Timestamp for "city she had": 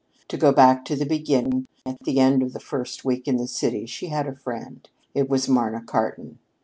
3.47-4.25